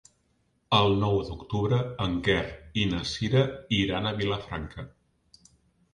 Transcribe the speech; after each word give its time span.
El 0.77 0.93
nou 1.03 1.17
d'octubre 1.27 1.77
en 2.07 2.17
Quer 2.29 2.39
i 2.85 2.89
na 2.95 3.03
Sira 3.13 3.47
iran 3.81 4.09
a 4.13 4.19
Vilafranca. 4.23 4.87